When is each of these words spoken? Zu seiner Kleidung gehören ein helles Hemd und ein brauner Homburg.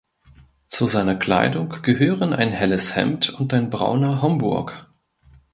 Zu 0.65 0.87
seiner 0.87 1.13
Kleidung 1.13 1.75
gehören 1.83 2.33
ein 2.33 2.49
helles 2.49 2.95
Hemd 2.95 3.29
und 3.29 3.53
ein 3.53 3.69
brauner 3.69 4.23
Homburg. 4.23 4.89